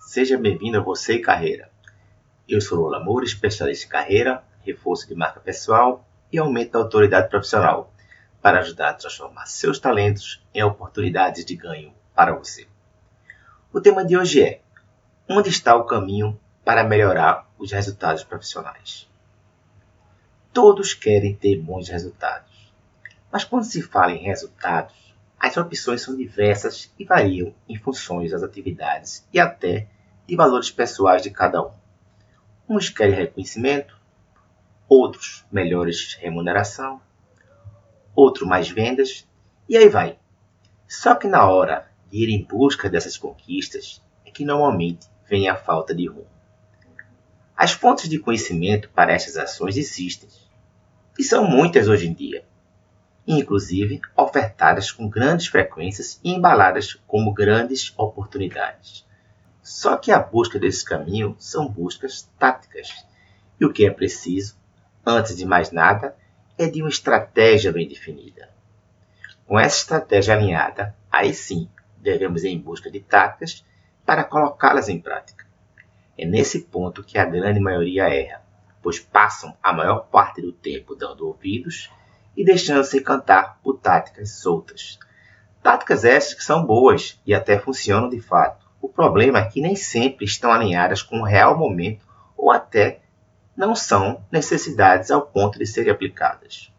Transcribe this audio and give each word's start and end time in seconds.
seja 0.00 0.38
bem-vindo 0.38 0.78
a 0.78 0.80
Você 0.80 1.16
e 1.16 1.18
Carreira. 1.18 1.70
Eu 2.48 2.62
sou 2.62 2.78
Lula 2.78 2.98
Moura, 2.98 3.26
especialista 3.26 3.84
em 3.84 3.88
carreira, 3.90 4.42
reforço 4.64 5.06
de 5.06 5.14
marca 5.14 5.38
pessoal 5.38 6.08
e 6.32 6.38
aumento 6.38 6.72
da 6.72 6.78
autoridade 6.78 7.28
profissional, 7.28 7.92
para 8.40 8.60
ajudar 8.60 8.88
a 8.88 8.94
transformar 8.94 9.44
seus 9.44 9.78
talentos 9.78 10.42
em 10.54 10.62
oportunidades 10.62 11.44
de 11.44 11.54
ganho 11.54 11.92
para 12.14 12.34
você. 12.34 12.66
O 13.70 13.82
tema 13.82 14.02
de 14.02 14.16
hoje 14.16 14.42
é: 14.42 14.62
Onde 15.28 15.50
está 15.50 15.76
o 15.76 15.84
caminho 15.84 16.40
para 16.64 16.82
melhorar 16.82 17.46
os 17.58 17.70
resultados 17.70 18.24
profissionais? 18.24 19.06
Todos 20.54 20.94
querem 20.94 21.36
ter 21.36 21.60
bons 21.60 21.86
resultados, 21.90 22.72
mas 23.30 23.44
quando 23.44 23.64
se 23.64 23.82
fala 23.82 24.12
em 24.12 24.24
resultados, 24.24 25.01
as 25.42 25.56
opções 25.56 26.00
são 26.00 26.16
diversas 26.16 26.94
e 26.96 27.04
variam 27.04 27.52
em 27.68 27.76
função 27.76 28.24
das 28.24 28.44
atividades 28.44 29.26
e 29.32 29.40
até 29.40 29.88
de 30.24 30.36
valores 30.36 30.70
pessoais 30.70 31.20
de 31.20 31.32
cada 31.32 31.60
um. 31.60 31.72
Uns 32.68 32.88
querem 32.88 33.16
reconhecimento, 33.16 34.00
outros 34.88 35.44
melhores 35.50 36.14
remuneração, 36.14 37.00
outro 38.14 38.46
mais 38.46 38.70
vendas 38.70 39.26
e 39.68 39.76
aí 39.76 39.88
vai. 39.88 40.16
Só 40.86 41.16
que 41.16 41.26
na 41.26 41.50
hora 41.50 41.90
de 42.08 42.18
ir 42.18 42.28
em 42.28 42.44
busca 42.44 42.88
dessas 42.88 43.16
conquistas 43.16 44.00
é 44.24 44.30
que 44.30 44.44
normalmente 44.44 45.08
vem 45.28 45.48
a 45.48 45.56
falta 45.56 45.92
de 45.92 46.06
rumo. 46.06 46.30
As 47.56 47.72
fontes 47.72 48.08
de 48.08 48.20
conhecimento 48.20 48.88
para 48.90 49.12
estas 49.12 49.36
ações 49.36 49.76
existem 49.76 50.28
e 51.18 51.24
são 51.24 51.44
muitas 51.44 51.88
hoje 51.88 52.06
em 52.06 52.14
dia 52.14 52.44
inclusive 53.26 54.00
ofertadas 54.16 54.90
com 54.90 55.08
grandes 55.08 55.46
frequências 55.46 56.20
e 56.24 56.32
embaladas 56.32 56.94
como 57.06 57.32
grandes 57.32 57.92
oportunidades. 57.96 59.06
Só 59.62 59.96
que 59.96 60.10
a 60.10 60.18
busca 60.18 60.58
desse 60.58 60.84
caminho 60.84 61.36
são 61.38 61.68
buscas 61.68 62.28
táticas, 62.38 63.06
e 63.60 63.64
o 63.64 63.72
que 63.72 63.86
é 63.86 63.90
preciso, 63.90 64.56
antes 65.06 65.36
de 65.36 65.46
mais 65.46 65.70
nada, 65.70 66.16
é 66.58 66.66
de 66.66 66.82
uma 66.82 66.88
estratégia 66.88 67.72
bem 67.72 67.86
definida. 67.86 68.50
Com 69.46 69.58
essa 69.58 69.78
estratégia 69.78 70.34
alinhada, 70.34 70.96
aí 71.10 71.32
sim 71.32 71.68
devemos 71.96 72.42
ir 72.42 72.48
em 72.48 72.58
busca 72.58 72.90
de 72.90 73.00
táticas 73.00 73.64
para 74.04 74.24
colocá-las 74.24 74.88
em 74.88 75.00
prática. 75.00 75.46
É 76.18 76.26
nesse 76.26 76.62
ponto 76.62 77.04
que 77.04 77.16
a 77.16 77.24
grande 77.24 77.60
maioria 77.60 78.08
erra, 78.08 78.42
pois 78.82 78.98
passam 78.98 79.56
a 79.62 79.72
maior 79.72 80.08
parte 80.08 80.42
do 80.42 80.52
tempo 80.52 80.96
dando 80.96 81.26
ouvidos 81.26 81.90
e 82.36 82.44
deixando-se 82.44 83.00
cantar 83.00 83.58
por 83.62 83.78
táticas 83.78 84.32
soltas. 84.32 84.98
Táticas 85.62 86.04
essas 86.04 86.34
que 86.34 86.42
são 86.42 86.64
boas 86.64 87.20
e 87.26 87.34
até 87.34 87.58
funcionam 87.58 88.08
de 88.08 88.20
fato. 88.20 88.66
O 88.80 88.88
problema 88.88 89.38
é 89.38 89.44
que 89.44 89.60
nem 89.60 89.76
sempre 89.76 90.24
estão 90.24 90.52
alinhadas 90.52 91.02
com 91.02 91.20
o 91.20 91.24
real 91.24 91.56
momento 91.56 92.04
ou 92.36 92.50
até 92.50 93.00
não 93.56 93.74
são 93.74 94.24
necessidades 94.30 95.10
ao 95.10 95.22
ponto 95.22 95.58
de 95.58 95.66
serem 95.66 95.92
aplicadas. 95.92 96.72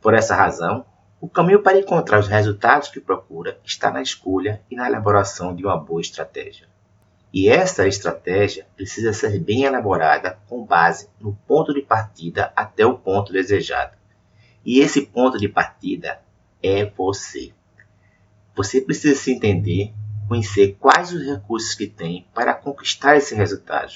Por 0.00 0.14
essa 0.14 0.34
razão, 0.34 0.84
o 1.20 1.28
caminho 1.28 1.62
para 1.62 1.78
encontrar 1.78 2.20
os 2.20 2.28
resultados 2.28 2.88
que 2.88 3.00
procura 3.00 3.58
está 3.64 3.90
na 3.90 4.00
escolha 4.00 4.62
e 4.70 4.76
na 4.76 4.86
elaboração 4.86 5.54
de 5.54 5.64
uma 5.64 5.76
boa 5.76 6.00
estratégia. 6.00 6.68
E 7.32 7.48
essa 7.48 7.86
estratégia 7.86 8.66
precisa 8.74 9.12
ser 9.12 9.38
bem 9.38 9.64
elaborada 9.64 10.38
com 10.48 10.64
base 10.64 11.08
no 11.20 11.34
ponto 11.46 11.74
de 11.74 11.82
partida 11.82 12.52
até 12.56 12.84
o 12.86 12.98
ponto 12.98 13.32
desejado. 13.32 13.99
E 14.64 14.80
esse 14.80 15.06
ponto 15.06 15.38
de 15.38 15.48
partida 15.48 16.20
é 16.62 16.84
você. 16.84 17.52
Você 18.54 18.80
precisa 18.80 19.14
se 19.18 19.32
entender, 19.32 19.92
conhecer 20.28 20.76
quais 20.78 21.12
os 21.12 21.24
recursos 21.24 21.74
que 21.74 21.86
tem 21.86 22.26
para 22.34 22.54
conquistar 22.54 23.16
esse 23.16 23.34
resultado, 23.34 23.92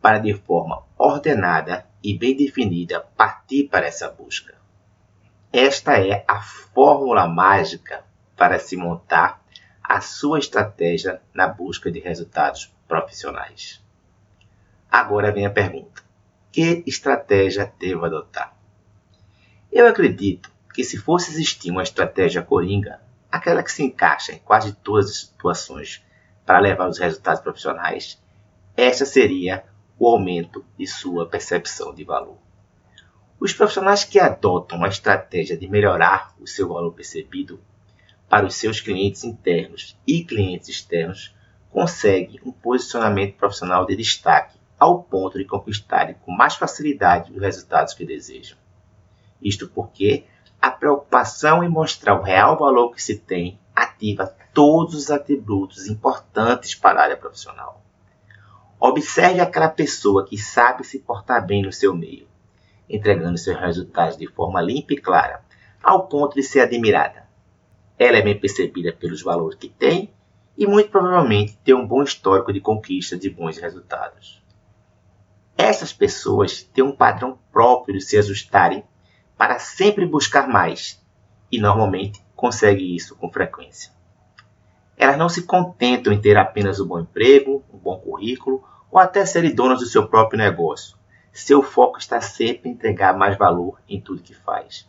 para 0.00 0.18
de 0.18 0.34
forma 0.34 0.82
ordenada 0.98 1.86
e 2.02 2.16
bem 2.16 2.36
definida 2.36 3.00
partir 3.16 3.68
para 3.68 3.86
essa 3.86 4.08
busca. 4.08 4.54
Esta 5.52 5.98
é 5.98 6.24
a 6.26 6.40
fórmula 6.40 7.28
mágica 7.28 8.04
para 8.36 8.58
se 8.58 8.76
montar 8.76 9.40
a 9.82 10.00
sua 10.00 10.38
estratégia 10.38 11.20
na 11.34 11.46
busca 11.46 11.90
de 11.90 12.00
resultados 12.00 12.74
profissionais. 12.88 13.80
Agora 14.90 15.30
vem 15.30 15.46
a 15.46 15.50
pergunta: 15.50 16.02
que 16.50 16.82
estratégia 16.86 17.72
devo 17.78 18.06
adotar? 18.06 18.61
Eu 19.74 19.86
acredito 19.86 20.52
que 20.74 20.84
se 20.84 20.98
fosse 20.98 21.30
existir 21.30 21.70
uma 21.70 21.82
estratégia 21.82 22.42
coringa, 22.42 23.00
aquela 23.30 23.62
que 23.62 23.72
se 23.72 23.82
encaixa 23.82 24.32
em 24.32 24.38
quase 24.38 24.74
todas 24.74 25.08
as 25.08 25.16
situações 25.20 26.04
para 26.44 26.58
levar 26.58 26.90
os 26.90 26.98
resultados 26.98 27.40
profissionais, 27.40 28.22
essa 28.76 29.06
seria 29.06 29.64
o 29.98 30.06
aumento 30.06 30.62
de 30.78 30.86
sua 30.86 31.26
percepção 31.26 31.94
de 31.94 32.04
valor. 32.04 32.36
Os 33.40 33.54
profissionais 33.54 34.04
que 34.04 34.20
adotam 34.20 34.84
a 34.84 34.88
estratégia 34.88 35.56
de 35.56 35.66
melhorar 35.66 36.34
o 36.38 36.46
seu 36.46 36.68
valor 36.68 36.92
percebido 36.92 37.58
para 38.28 38.44
os 38.44 38.56
seus 38.56 38.78
clientes 38.78 39.24
internos 39.24 39.98
e 40.06 40.22
clientes 40.22 40.68
externos 40.68 41.34
conseguem 41.70 42.38
um 42.44 42.52
posicionamento 42.52 43.36
profissional 43.38 43.86
de 43.86 43.96
destaque 43.96 44.58
ao 44.78 45.02
ponto 45.02 45.38
de 45.38 45.46
conquistarem 45.46 46.14
com 46.20 46.30
mais 46.30 46.56
facilidade 46.56 47.32
os 47.32 47.40
resultados 47.40 47.94
que 47.94 48.04
desejam. 48.04 48.60
Isto 49.42 49.68
porque 49.68 50.24
a 50.60 50.70
preocupação 50.70 51.64
em 51.64 51.68
mostrar 51.68 52.18
o 52.18 52.22
real 52.22 52.56
valor 52.56 52.94
que 52.94 53.02
se 53.02 53.18
tem 53.18 53.58
ativa 53.74 54.34
todos 54.54 54.94
os 54.94 55.10
atributos 55.10 55.86
importantes 55.88 56.74
para 56.74 57.00
a 57.00 57.04
área 57.04 57.16
profissional. 57.16 57.82
Observe 58.78 59.40
aquela 59.40 59.68
pessoa 59.68 60.26
que 60.26 60.36
sabe 60.36 60.84
se 60.84 61.00
portar 61.00 61.44
bem 61.46 61.62
no 61.62 61.72
seu 61.72 61.94
meio, 61.94 62.28
entregando 62.88 63.38
seus 63.38 63.58
resultados 63.58 64.16
de 64.16 64.26
forma 64.26 64.60
limpa 64.60 64.92
e 64.92 64.98
clara, 64.98 65.42
ao 65.82 66.06
ponto 66.06 66.34
de 66.34 66.42
ser 66.42 66.60
admirada. 66.60 67.26
Ela 67.98 68.18
é 68.18 68.22
bem 68.22 68.38
percebida 68.38 68.92
pelos 68.92 69.22
valores 69.22 69.58
que 69.58 69.68
tem 69.68 70.12
e 70.56 70.66
muito 70.66 70.90
provavelmente 70.90 71.56
tem 71.64 71.74
um 71.74 71.86
bom 71.86 72.02
histórico 72.02 72.52
de 72.52 72.60
conquista 72.60 73.16
de 73.16 73.30
bons 73.30 73.58
resultados. 73.58 74.42
Essas 75.56 75.92
pessoas 75.92 76.62
têm 76.62 76.84
um 76.84 76.94
padrão 76.94 77.38
próprio 77.52 77.98
de 77.98 78.04
se 78.04 78.18
ajustarem 78.18 78.84
para 79.42 79.58
sempre 79.58 80.06
buscar 80.06 80.46
mais 80.46 81.04
e 81.50 81.58
normalmente 81.58 82.24
consegue 82.36 82.94
isso 82.94 83.16
com 83.16 83.28
frequência. 83.28 83.90
Elas 84.96 85.18
não 85.18 85.28
se 85.28 85.42
contentam 85.42 86.12
em 86.12 86.20
ter 86.20 86.36
apenas 86.36 86.78
um 86.78 86.86
bom 86.86 87.00
emprego, 87.00 87.64
um 87.74 87.76
bom 87.76 87.98
currículo 87.98 88.62
ou 88.88 89.00
até 89.00 89.26
serem 89.26 89.52
donas 89.52 89.80
do 89.80 89.86
seu 89.86 90.06
próprio 90.06 90.38
negócio. 90.38 90.96
Seu 91.32 91.60
foco 91.60 91.98
está 91.98 92.20
sempre 92.20 92.70
em 92.70 92.72
entregar 92.72 93.18
mais 93.18 93.36
valor 93.36 93.80
em 93.88 94.00
tudo 94.00 94.22
que 94.22 94.32
faz. 94.32 94.88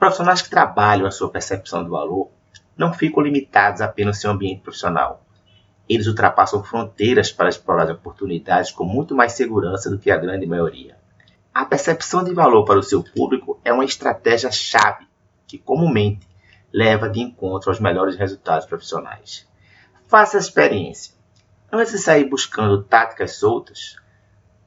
Profissionais 0.00 0.42
que 0.42 0.50
trabalham 0.50 1.06
a 1.06 1.12
sua 1.12 1.30
percepção 1.30 1.84
do 1.84 1.90
valor 1.90 2.28
não 2.76 2.92
ficam 2.92 3.22
limitados 3.22 3.80
apenas 3.80 4.16
ao 4.16 4.20
seu 4.22 4.30
ambiente 4.32 4.62
profissional. 4.62 5.24
Eles 5.88 6.08
ultrapassam 6.08 6.64
fronteiras 6.64 7.30
para 7.30 7.48
explorar 7.48 7.84
as 7.84 7.90
oportunidades 7.90 8.72
com 8.72 8.82
muito 8.82 9.14
mais 9.14 9.34
segurança 9.34 9.88
do 9.88 9.96
que 9.96 10.10
a 10.10 10.16
grande 10.16 10.44
maioria. 10.44 10.99
A 11.52 11.64
percepção 11.64 12.22
de 12.22 12.32
valor 12.32 12.64
para 12.64 12.78
o 12.78 12.82
seu 12.82 13.02
público 13.02 13.60
é 13.64 13.72
uma 13.72 13.84
estratégia-chave 13.84 15.06
que 15.48 15.58
comumente 15.58 16.28
leva 16.72 17.08
de 17.08 17.20
encontro 17.20 17.70
aos 17.70 17.80
melhores 17.80 18.16
resultados 18.16 18.66
profissionais. 18.66 19.48
Faça 20.06 20.36
a 20.36 20.40
experiência. 20.40 21.12
Antes 21.72 21.92
de 21.92 21.98
sair 21.98 22.28
buscando 22.28 22.84
táticas 22.84 23.36
soltas, 23.36 23.96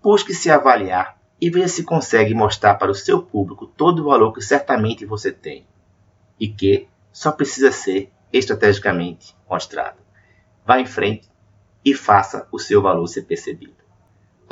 busque 0.02 0.34
se 0.34 0.52
avaliar 0.52 1.18
e 1.40 1.50
veja 1.50 1.69
se 1.69 1.84
consegue 1.84 2.34
mostrar 2.34 2.75
para 2.75 2.92
o 2.92 2.96
seu 2.96 3.22
público 3.22 3.66
todo 3.66 4.00
o 4.00 4.06
valor 4.06 4.34
que 4.34 4.42
certamente 4.42 5.06
você 5.06 5.31
tem 5.31 5.66
e 6.38 6.50
que 6.50 6.88
só 7.13 7.31
precisa 7.31 7.72
ser 7.72 8.12
estrategicamente 8.31 9.36
mostrado. 9.50 10.00
Vá 10.66 10.80
em 10.80 10.86
frente 10.86 11.30
e 11.84 11.94
faça 11.94 12.48
o 12.52 12.60
seu 12.60 12.81
valor 12.81 13.07
ser 13.07 13.24
percebido. 13.24 13.82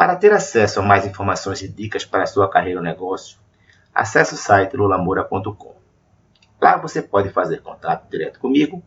Para 0.02 0.16
ter 0.16 0.34
acesso 0.34 0.80
a 0.80 0.82
mais 0.82 1.06
informações 1.06 1.62
e 1.62 1.68
dicas 1.68 2.04
para 2.04 2.26
sua 2.26 2.50
carreira 2.50 2.80
ou 2.80 2.84
negócio, 2.84 3.38
acesse 3.94 4.34
o 4.34 4.36
site 4.36 4.76
lulamura.com. 4.76 5.76
Lá 6.60 6.76
você 6.76 7.04
pode 7.04 7.30
fazer 7.30 7.62
contato 7.62 8.10
direto 8.10 8.40
comigo 8.40 8.82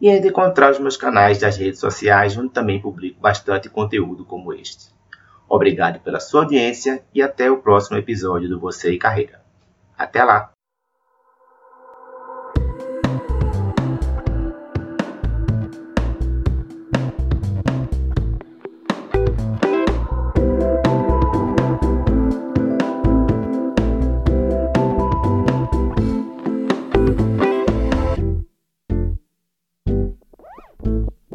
e 0.00 0.08
ainda 0.08 0.26
encontrar 0.26 0.70
os 0.70 0.78
meus 0.78 0.96
canais 0.96 1.38
das 1.38 1.58
redes 1.58 1.78
sociais, 1.78 2.34
onde 2.34 2.48
também 2.48 2.80
publico 2.80 3.20
bastante 3.20 3.68
conteúdo 3.68 4.24
como 4.24 4.54
este. 4.54 4.88
Obrigado 5.46 6.00
pela 6.00 6.18
sua 6.18 6.44
audiência 6.44 7.04
e 7.12 7.20
até 7.20 7.50
o 7.50 7.58
próximo 7.58 7.98
episódio 7.98 8.48
do 8.48 8.58
Você 8.58 8.90
e 8.90 8.98
Carreira. 8.98 9.42
Até 9.98 10.24
lá! 10.24 10.50